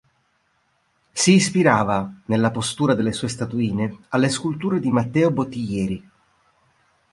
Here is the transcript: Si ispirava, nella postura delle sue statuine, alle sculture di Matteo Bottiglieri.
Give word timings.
Si 1.13 1.31
ispirava, 1.33 2.11
nella 2.25 2.49
postura 2.49 2.95
delle 2.95 3.11
sue 3.13 3.27
statuine, 3.27 3.99
alle 4.09 4.29
sculture 4.29 4.79
di 4.79 4.89
Matteo 4.89 5.29
Bottiglieri. 5.29 6.09